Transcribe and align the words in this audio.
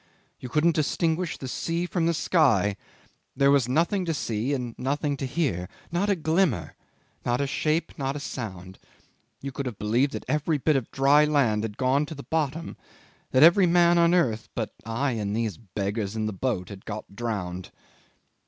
"You 0.39 0.49
couldn't 0.49 0.73
distinguish 0.73 1.37
the 1.37 1.47
sea 1.47 1.85
from 1.85 2.07
the 2.07 2.13
sky; 2.15 2.75
there 3.35 3.51
was 3.51 3.69
nothing 3.69 4.03
to 4.05 4.15
see 4.15 4.51
and 4.51 4.73
nothing 4.79 5.15
to 5.17 5.27
hear. 5.27 5.69
Not 5.91 6.09
a 6.09 6.15
glimmer, 6.15 6.73
not 7.23 7.39
a 7.39 7.45
shape, 7.45 7.91
not 7.99 8.15
a 8.15 8.19
sound. 8.19 8.79
You 9.43 9.51
could 9.51 9.67
have 9.67 9.77
believed 9.77 10.13
that 10.13 10.25
every 10.27 10.57
bit 10.57 10.75
of 10.75 10.89
dry 10.89 11.23
land 11.25 11.61
had 11.63 11.77
gone 11.77 12.07
to 12.07 12.15
the 12.15 12.23
bottom; 12.23 12.77
that 13.29 13.43
every 13.43 13.67
man 13.67 13.99
on 13.99 14.15
earth 14.15 14.49
but 14.55 14.73
I 14.87 15.11
and 15.11 15.35
these 15.35 15.57
beggars 15.57 16.15
in 16.15 16.25
the 16.25 16.33
boat 16.33 16.69
had 16.69 16.83
got 16.85 17.15
drowned." 17.15 17.69